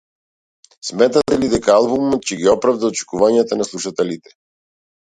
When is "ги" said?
2.41-2.51